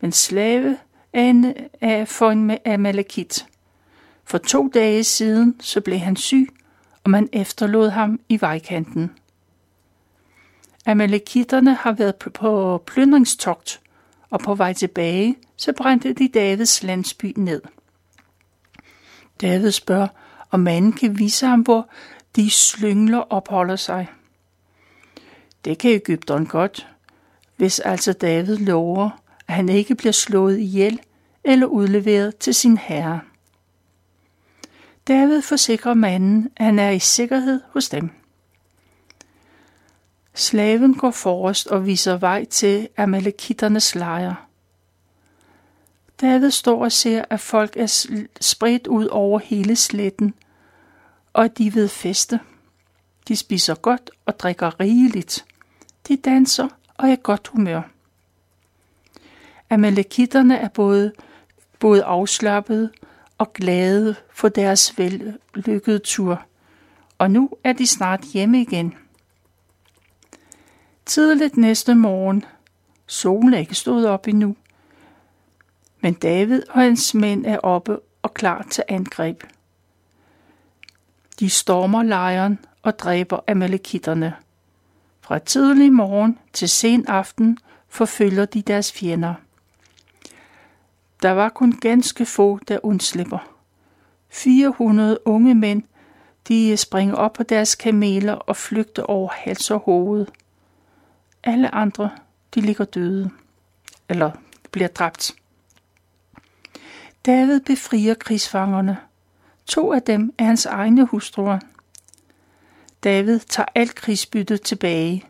men 0.00 0.12
slave 0.12 0.78
af, 1.14 1.22
en, 1.22 1.54
for 2.06 2.30
en 2.30 2.58
amalekit. 2.64 3.46
For 4.24 4.38
to 4.38 4.68
dage 4.74 5.04
siden 5.04 5.56
så 5.60 5.80
blev 5.80 5.98
han 5.98 6.16
syg, 6.16 6.48
og 7.04 7.10
man 7.10 7.28
efterlod 7.32 7.88
ham 7.90 8.20
i 8.28 8.40
vejkanten. 8.40 9.10
Amalekitterne 10.86 11.74
har 11.74 11.92
været 11.92 12.16
på 12.16 12.82
plyndringstogt, 12.86 13.80
og 14.30 14.40
på 14.40 14.54
vej 14.54 14.72
tilbage, 14.72 15.36
så 15.56 15.72
brændte 15.72 16.12
de 16.12 16.28
Davids 16.28 16.82
landsby 16.82 17.32
ned. 17.36 17.62
David 19.40 19.70
spørger, 19.70 20.08
om 20.50 20.60
manden 20.60 20.92
kan 20.92 21.18
vise 21.18 21.46
ham, 21.46 21.60
hvor 21.60 21.88
de 22.36 22.50
slyngler 22.50 23.18
opholder 23.18 23.76
sig. 23.76 24.08
Det 25.64 25.78
kan 25.78 25.90
Ægypteren 25.90 26.46
godt, 26.46 26.88
hvis 27.56 27.80
altså 27.80 28.12
David 28.12 28.56
lover, 28.56 29.10
at 29.48 29.54
han 29.54 29.68
ikke 29.68 29.94
bliver 29.94 30.12
slået 30.12 30.58
ihjel 30.58 31.00
eller 31.44 31.66
udleveret 31.66 32.36
til 32.36 32.54
sin 32.54 32.76
herre. 32.76 33.20
David 35.08 35.42
forsikrer 35.42 35.94
manden, 35.94 36.50
at 36.56 36.64
han 36.64 36.78
er 36.78 36.90
i 36.90 36.98
sikkerhed 36.98 37.60
hos 37.70 37.88
dem. 37.88 38.10
Slaven 40.34 40.94
går 40.94 41.10
forrest 41.10 41.66
og 41.66 41.86
viser 41.86 42.16
vej 42.16 42.44
til 42.44 42.88
Amalekitternes 42.96 43.94
lejr. 43.94 44.48
David 46.20 46.50
står 46.50 46.84
og 46.84 46.92
ser, 46.92 47.24
at 47.30 47.40
folk 47.40 47.76
er 47.76 48.06
spredt 48.40 48.86
ud 48.86 49.06
over 49.06 49.38
hele 49.38 49.76
sletten, 49.76 50.34
og 51.32 51.44
at 51.44 51.58
de 51.58 51.74
ved 51.74 51.88
feste. 51.88 52.40
De 53.28 53.36
spiser 53.36 53.74
godt 53.74 54.10
og 54.26 54.38
drikker 54.38 54.80
rigeligt. 54.80 55.44
De 56.08 56.16
danser 56.16 56.68
og 56.94 57.10
er 57.10 57.16
godt 57.16 57.48
humør. 57.48 57.93
Amalekitterne 59.74 60.58
er 60.58 60.68
både, 60.68 61.12
både 61.78 62.04
afslappede 62.04 62.90
og 63.38 63.52
glade 63.52 64.14
for 64.32 64.48
deres 64.48 64.98
vellykkede 64.98 65.98
tur, 65.98 66.42
og 67.18 67.30
nu 67.30 67.50
er 67.64 67.72
de 67.72 67.86
snart 67.86 68.20
hjemme 68.20 68.60
igen. 68.60 68.94
Tidligt 71.06 71.56
næste 71.56 71.94
morgen. 71.94 72.44
Solen 73.06 73.54
er 73.54 73.58
ikke 73.58 73.74
stået 73.74 74.08
op 74.08 74.28
endnu. 74.28 74.56
Men 76.00 76.14
David 76.14 76.62
og 76.70 76.80
hans 76.80 77.14
mænd 77.14 77.46
er 77.46 77.58
oppe 77.58 77.98
og 78.22 78.34
klar 78.34 78.66
til 78.70 78.84
angreb. 78.88 79.42
De 81.40 81.50
stormer 81.50 82.02
lejren 82.02 82.58
og 82.82 82.98
dræber 82.98 83.40
amalekitterne. 83.48 84.34
Fra 85.20 85.38
tidlig 85.38 85.92
morgen 85.92 86.38
til 86.52 86.68
sen 86.68 87.06
aften 87.06 87.58
forfølger 87.88 88.44
de 88.44 88.62
deres 88.62 88.92
fjender. 88.92 89.34
Der 91.24 91.30
var 91.30 91.48
kun 91.48 91.72
ganske 91.72 92.26
få, 92.26 92.58
der 92.68 92.78
undslipper. 92.82 93.38
400 94.28 95.18
unge 95.24 95.54
mænd, 95.54 95.82
de 96.48 96.76
springer 96.76 97.14
op 97.14 97.32
på 97.32 97.42
deres 97.42 97.74
kameler 97.74 98.32
og 98.32 98.56
flygter 98.56 99.02
over 99.02 99.28
hals 99.32 99.70
og 99.70 99.80
hoved. 99.80 100.26
Alle 101.44 101.74
andre, 101.74 102.10
de 102.54 102.60
ligger 102.60 102.84
døde. 102.84 103.30
Eller 104.08 104.30
bliver 104.70 104.88
dræbt. 104.88 105.34
David 107.26 107.60
befrier 107.60 108.14
krigsfangerne. 108.14 108.98
To 109.66 109.92
af 109.92 110.02
dem 110.02 110.34
er 110.38 110.44
hans 110.44 110.66
egne 110.66 111.04
hustruer. 111.04 111.58
David 113.04 113.38
tager 113.38 113.68
alt 113.74 113.94
krigsbyttet 113.94 114.62
tilbage. 114.62 115.24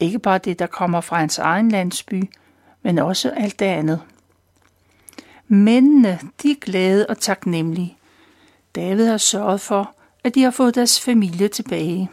Ikke 0.00 0.18
bare 0.18 0.38
det, 0.38 0.58
der 0.58 0.66
kommer 0.66 1.00
fra 1.00 1.18
hans 1.18 1.38
egen 1.38 1.70
landsby, 1.70 2.30
men 2.82 2.98
også 2.98 3.30
alt 3.30 3.58
det 3.58 3.66
andet. 3.66 4.00
Mændene, 5.48 6.20
de 6.42 6.50
er 6.50 6.60
glade 6.60 7.06
og 7.06 7.18
taknemmelige. 7.18 7.96
David 8.74 9.06
har 9.06 9.16
sørget 9.16 9.60
for, 9.60 9.94
at 10.24 10.34
de 10.34 10.42
har 10.42 10.50
fået 10.50 10.74
deres 10.74 11.00
familie 11.00 11.48
tilbage. 11.48 12.10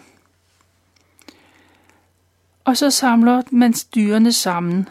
Og 2.63 2.77
så 2.77 2.89
samler 2.89 3.41
man 3.51 3.74
dyrene 3.95 4.33
sammen. 4.33 4.89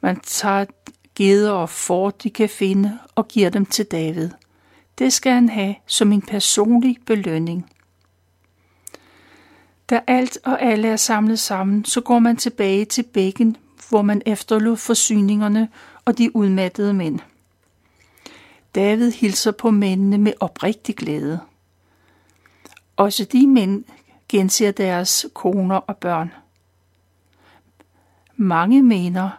Man 0.00 0.20
tager 0.20 0.64
geder 1.14 1.50
og 1.50 1.70
får, 1.70 2.10
de 2.10 2.30
kan 2.30 2.48
finde, 2.48 2.98
og 3.14 3.28
giver 3.28 3.50
dem 3.50 3.66
til 3.66 3.84
David. 3.84 4.30
Det 4.98 5.12
skal 5.12 5.32
han 5.32 5.48
have 5.48 5.74
som 5.86 6.12
en 6.12 6.22
personlig 6.22 6.96
belønning. 7.06 7.70
Da 9.90 10.00
alt 10.06 10.38
og 10.44 10.62
alle 10.62 10.88
er 10.88 10.96
samlet 10.96 11.38
sammen, 11.38 11.84
så 11.84 12.00
går 12.00 12.18
man 12.18 12.36
tilbage 12.36 12.84
til 12.84 13.02
bækken, 13.02 13.56
hvor 13.88 14.02
man 14.02 14.22
efterlod 14.26 14.76
forsyningerne 14.76 15.68
og 16.04 16.18
de 16.18 16.36
udmattede 16.36 16.94
mænd. 16.94 17.20
David 18.76 19.12
hilser 19.12 19.52
på 19.52 19.70
mændene 19.70 20.18
med 20.18 20.32
oprigtig 20.40 20.96
glæde. 20.96 21.40
Også 22.96 23.24
de 23.24 23.46
mænd 23.46 23.84
genser 24.28 24.70
deres 24.70 25.26
koner 25.34 25.76
og 25.76 25.96
børn. 25.96 26.32
Mange 28.36 28.82
mener, 28.82 29.30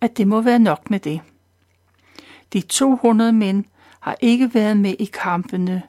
at 0.00 0.16
det 0.16 0.28
må 0.28 0.40
være 0.40 0.58
nok 0.58 0.90
med 0.90 1.00
det. 1.00 1.20
De 2.52 2.60
200 2.60 3.32
mænd 3.32 3.64
har 4.00 4.16
ikke 4.20 4.54
været 4.54 4.76
med 4.76 4.94
i 4.98 5.04
kampene. 5.04 5.82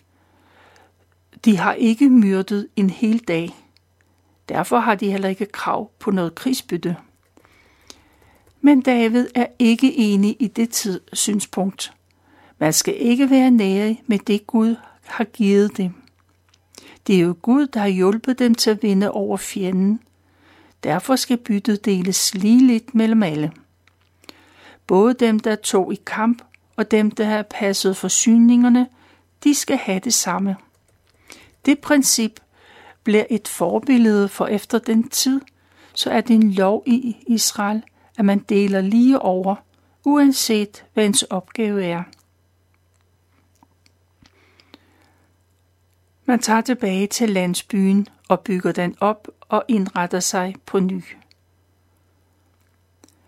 De 1.45 1.57
har 1.57 1.73
ikke 1.73 2.09
myrdet 2.09 2.67
en 2.75 2.89
hel 2.89 3.19
dag. 3.19 3.55
Derfor 4.49 4.79
har 4.79 4.95
de 4.95 5.11
heller 5.11 5.29
ikke 5.29 5.45
krav 5.45 5.91
på 5.99 6.11
noget 6.11 6.35
krigsbytte. 6.35 6.97
Men 8.61 8.81
David 8.81 9.27
er 9.35 9.47
ikke 9.59 9.95
enig 9.95 10.37
i 10.39 10.47
det 10.47 10.69
tidssynspunkt. 10.69 11.81
synspunkt. 11.81 12.04
Man 12.65 12.73
skal 12.73 12.95
ikke 12.99 13.29
være 13.29 13.51
nære 13.51 13.97
med 14.07 14.19
det 14.19 14.47
Gud 14.47 14.75
har 15.03 15.23
givet 15.23 15.77
dem. 15.77 15.93
Det 17.07 17.15
er 17.15 17.19
jo 17.19 17.35
Gud, 17.41 17.67
der 17.67 17.79
har 17.79 17.87
hjulpet 17.87 18.39
dem 18.39 18.55
til 18.55 18.69
at 18.69 18.83
vinde 18.83 19.11
over 19.11 19.37
fjenden. 19.37 19.99
Derfor 20.83 21.15
skal 21.15 21.37
byttet 21.37 21.85
deles 21.85 22.33
ligeligt 22.33 22.95
mellem 22.95 23.23
alle. 23.23 23.51
Både 24.87 25.13
dem, 25.13 25.39
der 25.39 25.55
tog 25.55 25.93
i 25.93 25.99
kamp, 26.05 26.41
og 26.75 26.91
dem, 26.91 27.11
der 27.11 27.25
har 27.25 27.41
passet 27.49 27.97
forsyningerne, 27.97 28.87
de 29.43 29.55
skal 29.55 29.77
have 29.77 29.99
det 29.99 30.13
samme. 30.13 30.55
Det 31.65 31.79
princip 31.79 32.39
bliver 33.03 33.25
et 33.29 33.47
forbillede 33.47 34.29
for 34.29 34.47
efter 34.47 34.79
den 34.79 35.09
tid, 35.09 35.41
så 35.93 36.09
er 36.09 36.21
det 36.21 36.33
en 36.33 36.51
lov 36.51 36.83
i 36.85 37.15
Israel, 37.27 37.83
at 38.17 38.25
man 38.25 38.39
deler 38.39 38.81
lige 38.81 39.19
over, 39.19 39.55
uanset 40.05 40.85
hvad 40.93 41.05
ens 41.05 41.23
opgave 41.23 41.85
er. 41.85 42.03
Man 46.25 46.39
tager 46.39 46.61
tilbage 46.61 47.07
til 47.07 47.29
landsbyen 47.29 48.07
og 48.27 48.39
bygger 48.39 48.71
den 48.71 48.95
op 48.99 49.27
og 49.41 49.63
indretter 49.67 50.19
sig 50.19 50.55
på 50.65 50.79
ny. 50.79 51.03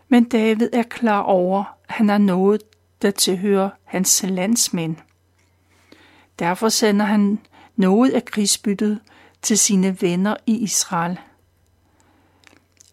Men 0.07 0.23
David 0.23 0.69
er 0.73 0.83
klar 0.83 1.21
over, 1.21 1.63
at 1.87 1.95
han 1.95 2.09
er 2.09 2.17
noget, 2.17 2.61
der 3.01 3.11
tilhører 3.11 3.69
hans 3.83 4.23
landsmænd. 4.27 4.95
Derfor 6.39 6.69
sender 6.69 7.05
han 7.05 7.39
noget 7.75 8.11
af 8.11 8.25
krigsbyttet 8.25 8.99
til 9.41 9.57
sine 9.57 10.01
venner 10.01 10.35
i 10.45 10.57
Israel. 10.57 11.19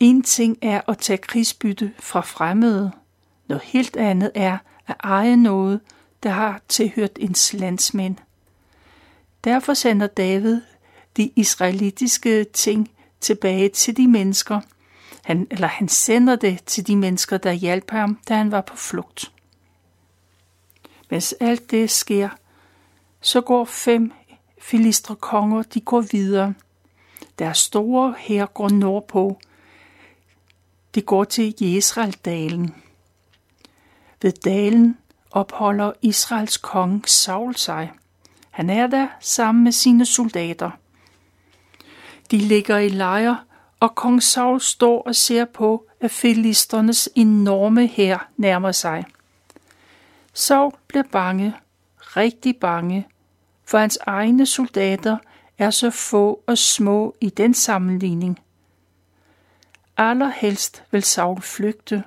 En 0.00 0.23
ting 0.23 0.58
er 0.62 0.80
at 0.88 0.99
tage 0.99 1.18
krigsbytte 1.18 1.92
fra 1.99 2.20
fremmede. 2.20 2.92
Noget 3.49 3.62
helt 3.62 3.96
andet 3.96 4.30
er 4.34 4.58
at 4.87 4.96
eje 5.04 5.37
noget, 5.37 5.80
der 6.23 6.30
har 6.30 6.61
tilhørt 6.68 7.11
ens 7.18 7.52
landsmænd. 7.52 8.16
Derfor 9.44 9.74
sender 9.74 10.06
David 10.06 10.60
de 11.16 11.30
israelitiske 11.36 12.44
ting 12.44 12.90
tilbage 13.20 13.68
til 13.68 13.96
de 13.96 14.08
mennesker, 14.08 14.60
han, 15.24 15.46
eller 15.50 15.66
han 15.66 15.88
sender 15.88 16.36
det 16.36 16.64
til 16.66 16.86
de 16.86 16.96
mennesker, 16.96 17.36
der 17.36 17.52
hjalp 17.52 17.90
ham, 17.90 18.18
da 18.28 18.36
han 18.36 18.50
var 18.50 18.60
på 18.60 18.76
flugt. 18.76 19.32
Mens 21.10 21.34
alt 21.40 21.70
det 21.70 21.90
sker, 21.90 22.28
så 23.20 23.40
går 23.40 23.64
fem 23.64 24.12
filistre 24.58 25.16
konger, 25.16 25.62
de 25.62 25.80
går 25.80 26.00
videre. 26.00 26.54
Deres 27.38 27.58
store 27.58 28.14
her 28.19 28.47
går 28.47 28.69
nordpå. 28.69 29.38
De 30.95 31.02
går 31.02 31.25
til 31.25 31.54
Jesrael-dalen. 31.60 32.75
Ved 34.23 34.32
dalen 34.32 34.99
opholder 35.30 35.92
Israels 36.02 36.56
konge 36.56 37.02
Saul 37.06 37.56
sig. 37.56 37.90
Han 38.54 38.71
er 38.71 38.86
der 38.86 39.08
sammen 39.21 39.64
med 39.64 39.73
sine 39.73 40.06
soldater. 40.06 40.71
De 42.30 42.38
ligger 42.38 42.78
i 42.78 42.88
lejr, 42.88 43.45
og 43.80 43.95
kong 43.95 44.23
Saul 44.23 44.60
står 44.60 45.02
og 45.02 45.14
ser 45.14 45.45
på, 45.45 45.86
at 46.00 46.10
filisternes 46.10 47.08
enorme 47.14 47.86
hær 47.86 48.30
nærmer 48.36 48.73
sig. 48.73 49.04
Saul 50.32 50.73
bliver 50.86 51.02
bange, 51.12 51.54
rigtig 51.99 52.56
bange, 52.56 53.06
for 53.64 53.78
hans 53.78 53.99
egne 54.06 54.47
soldater 54.47 55.17
er 55.58 55.71
så 55.71 55.90
få 55.90 56.43
og 56.47 56.58
små 56.58 57.14
i 57.21 57.30
den 57.30 57.54
sammenligning. 57.54 58.38
Allerhelst 59.97 60.82
vil 60.90 61.02
Saul 61.02 61.43
flygte. 61.43 62.04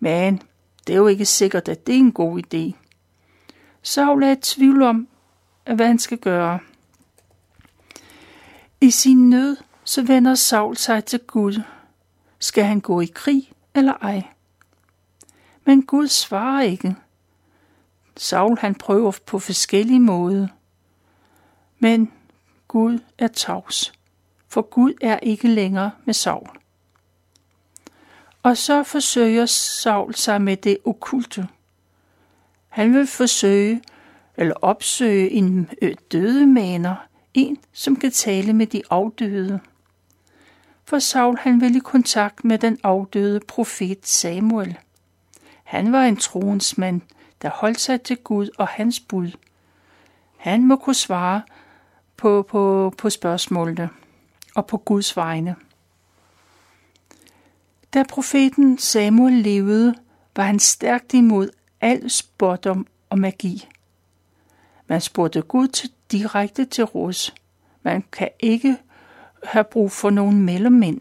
Men 0.00 0.42
det 0.86 0.92
er 0.92 0.96
jo 0.96 1.06
ikke 1.06 1.26
sikkert, 1.26 1.68
at 1.68 1.86
det 1.86 1.94
er 1.94 1.98
en 1.98 2.12
god 2.12 2.42
idé. 2.42 2.72
Saul 3.82 4.22
er 4.22 4.32
i 4.32 4.36
tvivl 4.36 4.82
om, 4.82 5.08
hvad 5.74 5.86
han 5.86 5.98
skal 5.98 6.18
gøre. 6.18 6.58
I 8.80 8.90
sin 8.90 9.30
nød, 9.30 9.56
så 9.84 10.02
vender 10.02 10.34
Saul 10.34 10.76
sig 10.76 11.04
til 11.04 11.18
Gud. 11.18 11.62
Skal 12.38 12.64
han 12.64 12.80
gå 12.80 13.00
i 13.00 13.10
krig 13.14 13.52
eller 13.74 13.92
ej? 13.92 14.22
Men 15.64 15.82
Gud 15.82 16.08
svarer 16.08 16.62
ikke. 16.62 16.96
Saul 18.16 18.58
han 18.58 18.74
prøver 18.74 19.12
på 19.26 19.38
forskellige 19.38 20.00
måder. 20.00 20.48
Men 21.78 22.12
Gud 22.68 22.98
er 23.18 23.28
tavs, 23.28 23.92
for 24.48 24.62
Gud 24.62 24.94
er 25.00 25.18
ikke 25.18 25.48
længere 25.48 25.90
med 26.04 26.14
Saul. 26.14 26.48
Og 28.42 28.56
så 28.56 28.82
forsøger 28.82 29.46
Saul 29.46 30.14
sig 30.14 30.42
med 30.42 30.56
det 30.56 30.78
okulte. 30.84 31.48
Han 32.68 32.94
vil 32.94 33.06
forsøge 33.06 33.82
eller 34.38 34.54
opsøge 34.54 35.30
en 35.30 35.70
øh, 35.82 35.94
dødemaner, 36.12 36.96
en 37.34 37.58
som 37.72 37.96
kan 37.96 38.10
tale 38.10 38.52
med 38.52 38.66
de 38.66 38.82
afdøde. 38.90 39.60
For 40.84 40.98
Saul 40.98 41.38
han 41.38 41.60
ville 41.60 41.76
i 41.76 41.80
kontakt 41.84 42.44
med 42.44 42.58
den 42.58 42.78
afdøde 42.82 43.40
profet 43.40 44.06
Samuel. 44.06 44.78
Han 45.64 45.92
var 45.92 46.04
en 46.04 46.16
troens 46.16 46.78
mand, 46.78 47.00
der 47.42 47.50
holdt 47.50 47.80
sig 47.80 48.02
til 48.02 48.16
Gud 48.16 48.48
og 48.58 48.68
hans 48.68 49.00
bud. 49.00 49.30
Han 50.36 50.66
må 50.66 50.76
kunne 50.76 50.94
svare 50.94 51.42
på, 52.16 52.42
på, 52.42 52.94
på 52.98 53.10
spørgsmålene 53.10 53.88
og 54.54 54.66
på 54.66 54.76
Guds 54.76 55.16
vegne. 55.16 55.56
Da 57.94 58.02
profeten 58.02 58.78
Samuel 58.78 59.32
levede, 59.32 59.94
var 60.36 60.42
han 60.42 60.58
stærkt 60.58 61.14
imod 61.14 61.48
al 61.80 62.10
spådom 62.10 62.86
og 63.10 63.18
magi. 63.18 63.68
Man 64.88 65.00
spurgte 65.00 65.42
Gud 65.42 65.68
til, 65.68 65.90
direkte 66.12 66.64
til 66.64 66.84
råds. 66.84 67.34
Man 67.82 68.04
kan 68.12 68.28
ikke 68.40 68.76
have 69.44 69.64
brug 69.64 69.92
for 69.92 70.10
nogen 70.10 70.42
mellemmænd. 70.42 71.00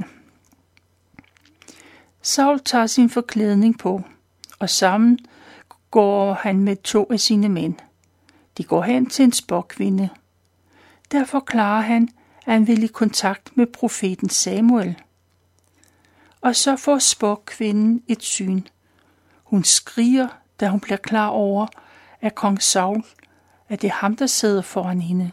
Saul 2.21 2.59
tager 2.59 2.87
sin 2.87 3.09
forklædning 3.09 3.79
på, 3.79 4.01
og 4.59 4.69
sammen 4.69 5.19
går 5.91 6.33
han 6.33 6.59
med 6.59 6.75
to 6.75 7.07
af 7.11 7.19
sine 7.19 7.49
mænd. 7.49 7.75
De 8.57 8.63
går 8.63 8.81
hen 8.81 9.05
til 9.05 9.23
en 9.23 9.31
spokvinde. 9.31 10.09
Der 11.11 11.25
forklarer 11.25 11.81
han, 11.81 12.09
at 12.45 12.53
han 12.53 12.67
vil 12.67 12.83
i 12.83 12.87
kontakt 12.87 13.57
med 13.57 13.65
profeten 13.65 14.29
Samuel. 14.29 15.01
Og 16.41 16.55
så 16.55 16.75
får 16.75 16.99
spåkvinden 16.99 18.03
et 18.07 18.23
syn. 18.23 18.61
Hun 19.43 19.63
skriger, 19.63 20.27
da 20.59 20.67
hun 20.67 20.79
bliver 20.79 20.97
klar 20.97 21.27
over, 21.27 21.67
at 22.21 22.35
kong 22.35 22.61
Saul 22.61 23.03
at 23.69 23.81
det 23.81 23.87
er 23.87 23.93
ham, 23.93 24.15
der 24.15 24.25
sidder 24.25 24.61
foran 24.61 25.01
hende. 25.01 25.31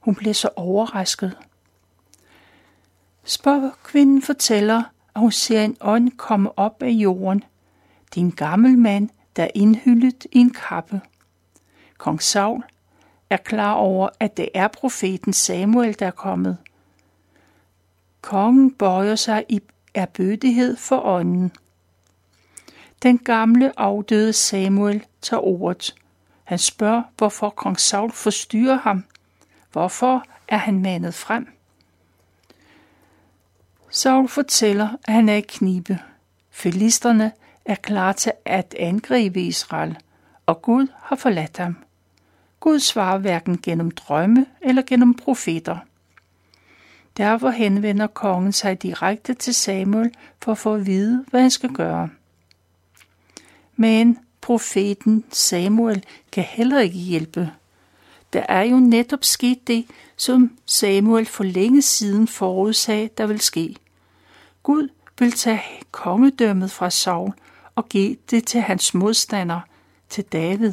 Hun 0.00 0.14
bliver 0.14 0.34
så 0.34 0.48
overrasket. 0.56 1.36
Spørgkvinden 3.24 4.22
fortæller, 4.22 4.82
at 5.14 5.20
hun 5.20 5.32
ser 5.32 5.62
en 5.62 5.76
ånd 5.80 6.10
komme 6.10 6.58
op 6.58 6.82
af 6.82 6.90
jorden. 6.90 7.44
Det 8.14 8.20
er 8.20 8.24
en 8.24 8.32
gammel 8.32 8.78
mand, 8.78 9.08
der 9.36 9.42
er 9.42 9.50
indhyllet 9.54 10.26
i 10.32 10.38
en 10.38 10.50
kappe. 10.50 11.00
Kong 11.98 12.22
Saul 12.22 12.62
er 13.30 13.36
klar 13.36 13.72
over, 13.72 14.08
at 14.20 14.36
det 14.36 14.48
er 14.54 14.68
profeten 14.68 15.32
Samuel, 15.32 15.98
der 15.98 16.06
er 16.06 16.10
kommet. 16.10 16.58
Kongen 18.20 18.70
bøjer 18.70 19.14
sig 19.14 19.44
i 19.48 19.60
erbødighed 19.94 20.76
for 20.76 21.00
ånden. 21.00 21.52
Den 23.02 23.18
gamle 23.18 23.80
afdøde 23.80 24.32
Samuel 24.32 25.04
tager 25.22 25.40
ordet. 25.40 25.94
Han 26.46 26.58
spørger, 26.58 27.02
hvorfor 27.16 27.50
kong 27.50 27.80
Saul 27.80 28.12
forstyrrer 28.12 28.76
ham. 28.76 29.04
Hvorfor 29.72 30.24
er 30.48 30.56
han 30.56 30.82
manet 30.82 31.14
frem? 31.14 31.48
Saul 33.90 34.28
fortæller, 34.28 34.88
at 35.04 35.14
han 35.14 35.28
er 35.28 35.34
i 35.34 35.40
knibe. 35.40 35.98
Filisterne 36.50 37.32
er 37.64 37.74
klar 37.74 38.12
til 38.12 38.32
at 38.44 38.74
angribe 38.78 39.40
Israel, 39.40 39.98
og 40.46 40.62
Gud 40.62 40.86
har 41.02 41.16
forladt 41.16 41.56
ham. 41.56 41.76
Gud 42.60 42.78
svarer 42.78 43.18
hverken 43.18 43.58
gennem 43.62 43.90
drømme 43.90 44.46
eller 44.60 44.82
gennem 44.82 45.14
profeter. 45.14 45.78
Derfor 47.16 47.50
henvender 47.50 48.06
kongen 48.06 48.52
sig 48.52 48.82
direkte 48.82 49.34
til 49.34 49.54
Samuel 49.54 50.14
for 50.42 50.52
at 50.52 50.58
få 50.58 50.74
at 50.74 50.86
vide, 50.86 51.24
hvad 51.30 51.40
han 51.40 51.50
skal 51.50 51.70
gøre. 51.70 52.10
Men 53.76 54.18
profeten 54.40 55.24
Samuel 55.30 56.04
kan 56.32 56.44
heller 56.44 56.80
ikke 56.80 56.98
hjælpe. 56.98 57.50
Der 58.32 58.46
er 58.48 58.62
jo 58.62 58.76
netop 58.76 59.24
sket 59.24 59.68
det, 59.68 59.86
som 60.16 60.58
Samuel 60.66 61.26
for 61.26 61.44
længe 61.44 61.82
siden 61.82 62.28
forudsagde, 62.28 63.10
der 63.18 63.26
vil 63.26 63.40
ske. 63.40 63.76
Gud 64.62 64.88
vil 65.18 65.32
tage 65.32 65.62
kongedømmet 65.90 66.70
fra 66.70 66.90
Saul 66.90 67.32
og 67.74 67.88
give 67.88 68.16
det 68.30 68.46
til 68.46 68.60
hans 68.60 68.94
modstander, 68.94 69.60
til 70.08 70.24
David. 70.24 70.72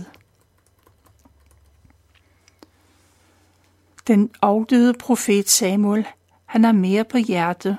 Den 4.07 4.31
afdøde 4.41 4.93
profet 4.93 5.49
Samuel, 5.49 6.07
han 6.45 6.63
har 6.63 6.71
mere 6.71 7.03
på 7.03 7.17
hjerte. 7.17 7.77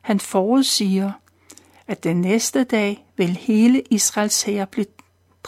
Han 0.00 0.20
forudsiger, 0.20 1.12
at 1.86 2.04
den 2.04 2.20
næste 2.20 2.64
dag 2.64 3.06
vil 3.16 3.28
hele 3.28 3.82
Israels 3.90 4.42
hær 4.42 4.64
blive 4.64 4.86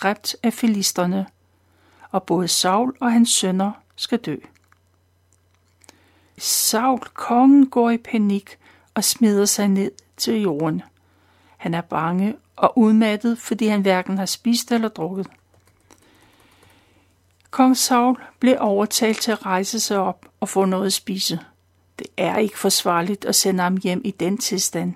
dræbt 0.02 0.36
af 0.42 0.52
filisterne, 0.52 1.26
og 2.10 2.22
både 2.22 2.48
Saul 2.48 2.96
og 3.00 3.12
hans 3.12 3.30
sønner 3.30 3.72
skal 3.96 4.18
dø. 4.18 4.36
Saul, 6.38 7.00
kongen, 7.14 7.66
går 7.66 7.90
i 7.90 7.96
panik 7.96 8.58
og 8.94 9.04
smider 9.04 9.44
sig 9.44 9.68
ned 9.68 9.90
til 10.16 10.42
jorden. 10.42 10.82
Han 11.56 11.74
er 11.74 11.80
bange 11.80 12.36
og 12.56 12.78
udmattet, 12.78 13.38
fordi 13.38 13.66
han 13.66 13.80
hverken 13.80 14.18
har 14.18 14.26
spist 14.26 14.72
eller 14.72 14.88
drukket. 14.88 15.26
Kong 17.50 17.76
Saul 17.76 18.16
blev 18.38 18.56
overtalt 18.60 19.18
til 19.18 19.32
at 19.32 19.46
rejse 19.46 19.80
sig 19.80 19.98
op 19.98 20.26
og 20.40 20.48
få 20.48 20.64
noget 20.64 20.86
at 20.86 20.92
spise. 20.92 21.40
Det 21.98 22.06
er 22.16 22.36
ikke 22.36 22.58
forsvarligt 22.58 23.24
at 23.24 23.34
sende 23.34 23.62
ham 23.62 23.76
hjem 23.76 24.00
i 24.04 24.10
den 24.10 24.38
tilstand. 24.38 24.94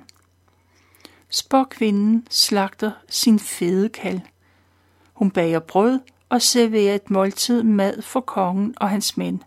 Spåkvinden 1.28 2.26
slagter 2.30 2.90
sin 3.08 3.38
fede 3.38 3.88
kald. 3.88 4.20
Hun 5.14 5.30
bager 5.30 5.58
brød 5.58 6.00
og 6.28 6.42
serverer 6.42 6.94
et 6.94 7.10
måltid 7.10 7.62
mad 7.62 8.02
for 8.02 8.20
kongen 8.20 8.74
og 8.76 8.90
hans 8.90 9.16
mænd. 9.16 9.40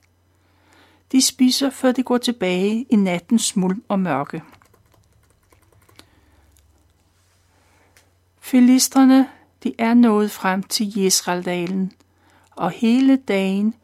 De 1.12 1.22
spiser, 1.22 1.70
før 1.70 1.92
de 1.92 2.04
går 2.04 2.18
tilbage 2.18 2.86
i 2.90 2.96
nattens 2.96 3.56
mulm 3.56 3.84
og 3.88 4.00
mørke. 4.00 4.44
Filistrene, 8.40 9.30
de 9.64 9.74
er 9.78 9.94
nået 9.94 10.32
frem 10.32 10.64
til 10.64 11.00
Jesraldalen, 11.00 11.92
og 12.52 12.72
hele 12.72 13.16
dagen, 13.16 13.76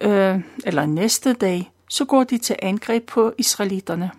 øh, 0.00 0.40
eller 0.64 0.86
næste 0.86 1.32
dag, 1.32 1.70
så 1.88 2.04
går 2.04 2.24
de 2.24 2.38
til 2.38 2.56
angreb 2.62 3.06
på 3.06 3.34
israelitterne. 3.38 4.10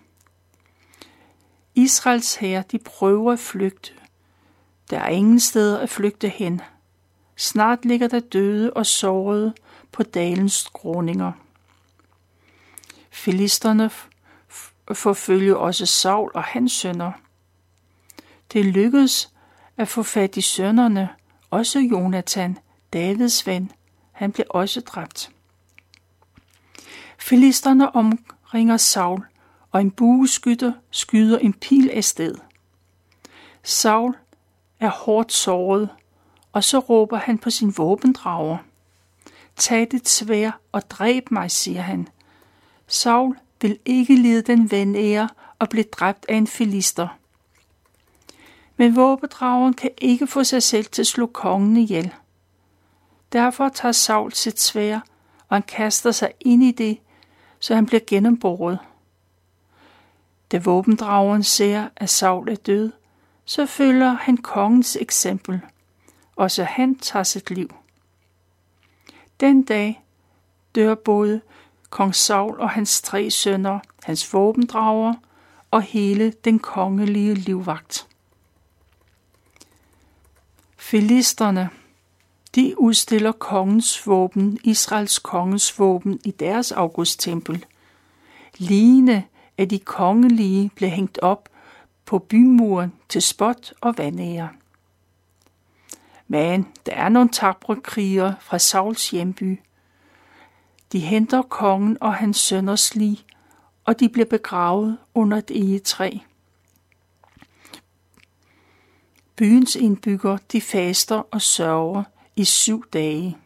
Israels 1.75 2.35
hær, 2.35 2.61
de 2.61 2.77
prøver 2.77 3.33
at 3.33 3.39
flygte. 3.39 3.91
Der 4.89 4.99
er 4.99 5.09
ingen 5.09 5.39
steder 5.39 5.79
at 5.79 5.89
flygte 5.89 6.29
hen. 6.29 6.61
Snart 7.35 7.85
ligger 7.85 8.07
der 8.07 8.19
døde 8.19 8.73
og 8.73 8.85
sårede 8.85 9.53
på 9.91 10.03
dalens 10.03 10.53
skråninger. 10.53 11.31
Filisterne 13.09 13.89
forfølger 14.93 15.55
også 15.55 15.85
Saul 15.85 16.31
og 16.33 16.43
hans 16.43 16.71
sønner. 16.71 17.11
Det 18.53 18.65
lykkedes 18.65 19.33
at 19.77 19.87
få 19.87 20.03
fat 20.03 20.37
i 20.37 20.41
sønnerne, 20.41 21.09
også 21.49 21.79
Jonathan, 21.79 22.57
Davids 22.93 23.47
ven. 23.47 23.71
Han 24.11 24.31
blev 24.31 24.45
også 24.49 24.81
dræbt. 24.81 25.31
Filisterne 27.17 27.95
omringer 27.95 28.77
Saul, 28.77 29.25
og 29.71 29.81
en 29.81 29.91
bueskytter 29.91 30.73
skyder 30.91 31.37
en 31.37 31.53
pil 31.53 31.89
af 31.89 32.03
sted. 32.03 32.35
Saul 33.63 34.15
er 34.79 34.89
hårdt 34.89 35.33
såret, 35.33 35.89
og 36.53 36.63
så 36.63 36.79
råber 36.79 37.17
han 37.17 37.37
på 37.37 37.49
sin 37.49 37.73
våbendrager. 37.77 38.57
Tag 39.55 39.87
det 39.91 40.09
svær 40.09 40.51
og 40.71 40.89
dræb 40.89 41.31
mig, 41.31 41.51
siger 41.51 41.81
han. 41.81 42.07
Saul 42.87 43.37
vil 43.61 43.79
ikke 43.85 44.15
lide 44.15 44.41
den 44.41 44.71
venære 44.71 45.29
og 45.59 45.69
blive 45.69 45.83
dræbt 45.83 46.25
af 46.29 46.35
en 46.35 46.47
filister. 46.47 47.07
Men 48.77 48.95
våbendrageren 48.95 49.73
kan 49.73 49.91
ikke 49.97 50.27
få 50.27 50.43
sig 50.43 50.63
selv 50.63 50.85
til 50.85 51.01
at 51.01 51.07
slå 51.07 51.25
kongen 51.25 51.77
ihjel. 51.77 52.13
Derfor 53.33 53.69
tager 53.69 53.91
Saul 53.91 54.33
sit 54.33 54.59
svær, 54.59 54.99
og 55.47 55.55
han 55.55 55.63
kaster 55.63 56.11
sig 56.11 56.31
ind 56.39 56.63
i 56.63 56.71
det, 56.71 56.97
så 57.59 57.75
han 57.75 57.85
bliver 57.85 58.01
gennemboret. 58.07 58.79
Da 60.51 60.57
våbendrageren 60.57 61.43
ser, 61.43 61.87
at 61.95 62.09
Saul 62.09 62.49
er 62.49 62.55
død, 62.55 62.91
så 63.49 63.65
følger 63.65 64.11
han 64.11 64.37
kongens 64.37 64.97
eksempel. 65.01 65.61
og 66.35 66.51
så 66.51 66.63
han 66.63 66.95
tager 66.95 67.23
sit 67.23 67.49
liv. 67.49 67.75
Den 69.39 69.63
dag 69.63 70.03
dør 70.75 70.95
både 70.95 71.41
kong 71.89 72.15
Saul 72.15 72.59
og 72.59 72.69
hans 72.69 73.01
tre 73.01 73.29
sønner, 73.29 73.79
hans 74.03 74.33
våbendrager 74.33 75.13
og 75.71 75.81
hele 75.81 76.31
den 76.31 76.59
kongelige 76.59 77.33
livvagt. 77.33 78.07
Filisterne, 80.77 81.69
de 82.55 82.75
udstiller 82.77 83.31
kongens 83.31 84.07
våben, 84.07 84.59
Israels 84.63 85.19
kongens 85.19 85.79
våben 85.79 86.19
i 86.23 86.31
deres 86.31 86.71
augusttempel. 86.71 87.65
Ligne 88.57 89.23
af 89.57 89.69
de 89.69 89.79
kongelige 89.79 90.71
blev 90.75 90.89
hængt 90.89 91.19
op 91.21 91.49
på 92.09 92.19
bymuren 92.19 92.93
til 93.09 93.21
spot 93.21 93.73
og 93.81 93.97
vandære. 93.97 94.49
Men 96.27 96.67
der 96.85 96.91
er 96.91 97.09
nogle 97.09 97.29
tabre 97.29 97.81
krigere 97.81 98.35
fra 98.41 98.59
Sauls 98.59 99.09
hjemby. 99.09 99.59
De 100.91 100.99
henter 100.99 101.41
kongen 101.41 101.97
og 102.01 102.13
hans 102.13 102.37
sønners 102.37 102.95
lig, 102.95 103.25
og 103.85 103.99
de 103.99 104.09
bliver 104.09 104.25
begravet 104.25 104.97
under 105.13 105.37
et 105.37 105.51
egetræ. 105.51 106.17
Byens 109.35 109.75
indbygger, 109.75 110.37
de 110.51 110.61
faster 110.61 111.23
og 111.31 111.41
sørger 111.41 112.03
i 112.35 112.43
syv 112.43 112.89
dage. 112.89 113.37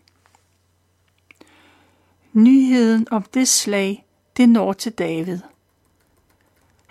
Nyheden 2.34 3.08
om 3.12 3.24
det 3.24 3.48
slag, 3.48 4.06
det 4.38 4.50
når 4.50 4.74
til 4.74 4.92
David. 4.92 5.40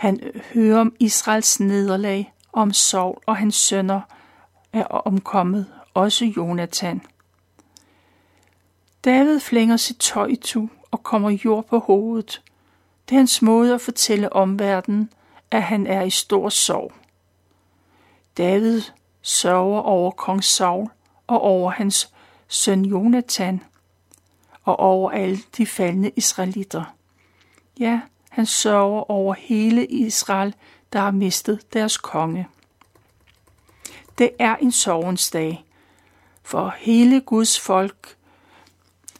Han 0.02 0.20
hører 0.54 0.80
om 0.80 0.96
Israels 1.00 1.60
nederlag, 1.60 2.32
om 2.52 2.72
Saul 2.72 3.18
og 3.26 3.36
hans 3.36 3.54
sønner 3.54 4.00
er 4.72 4.84
omkommet, 4.84 5.72
også 5.94 6.24
Jonathan. 6.24 7.02
David 9.04 9.40
flænger 9.40 9.76
sit 9.76 9.96
tøj 9.96 10.26
i 10.26 10.36
tu 10.36 10.68
og 10.90 11.02
kommer 11.02 11.30
jord 11.30 11.66
på 11.66 11.78
hovedet. 11.78 12.42
Det 13.08 13.14
er 13.14 13.18
hans 13.18 13.42
måde 13.42 13.74
at 13.74 13.80
fortælle 13.80 14.32
omverdenen, 14.32 15.10
at 15.50 15.62
han 15.62 15.86
er 15.86 16.02
i 16.02 16.10
stor 16.10 16.48
sorg. 16.48 16.92
David 18.36 18.82
sørger 19.20 19.80
over 19.80 20.10
kong 20.10 20.44
Saul 20.44 20.88
og 21.26 21.40
over 21.40 21.70
hans 21.70 22.12
søn 22.48 22.84
Jonathan 22.84 23.62
og 24.64 24.80
over 24.80 25.10
alle 25.10 25.38
de 25.56 25.66
faldende 25.66 26.10
israelitter. 26.16 26.84
Ja, 27.80 28.00
han 28.32 28.46
sørger 28.46 29.10
over 29.10 29.34
hele 29.34 29.86
Israel, 29.86 30.54
der 30.92 30.98
har 30.98 31.10
mistet 31.10 31.72
deres 31.72 31.96
konge. 31.96 32.48
Det 34.18 34.30
er 34.38 34.56
en 34.56 34.72
sorgens 34.72 35.30
dag, 35.30 35.64
for 36.42 36.74
hele 36.78 37.20
Guds 37.20 37.60
folk, 37.60 38.16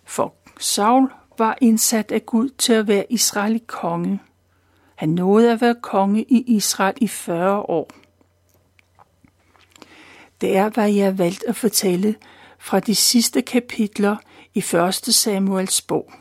for 0.04 0.34
Saul 0.58 1.10
var 1.38 1.58
indsat 1.60 2.12
af 2.12 2.26
Gud 2.26 2.48
til 2.48 2.72
at 2.72 2.88
være 2.88 3.04
Israel 3.10 3.60
konge. 3.60 4.20
Han 4.94 5.08
nåede 5.08 5.52
at 5.52 5.60
være 5.60 5.76
konge 5.82 6.22
i 6.22 6.56
Israel 6.56 6.94
i 6.96 7.08
40 7.08 7.58
år. 7.58 7.90
Det 10.40 10.56
er, 10.56 10.68
hvad 10.68 10.92
jeg 10.92 11.04
har 11.04 11.12
valgt 11.12 11.44
at 11.48 11.56
fortælle 11.56 12.14
fra 12.58 12.80
de 12.80 12.94
sidste 12.94 13.42
kapitler 13.42 14.16
i 14.54 14.58
1. 14.58 14.94
Samuels 14.94 15.82
bog. 15.82 16.12